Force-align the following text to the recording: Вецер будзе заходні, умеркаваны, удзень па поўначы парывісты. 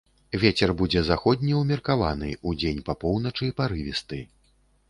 Вецер 0.43 0.71
будзе 0.79 1.03
заходні, 1.09 1.53
умеркаваны, 1.59 2.31
удзень 2.53 2.83
па 2.89 2.97
поўначы 3.05 3.53
парывісты. 3.61 4.25